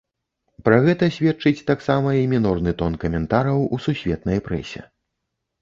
[0.67, 4.81] Пра гэта сведчыць таксама і мінорны тон каментараў у сусветнай прэсе.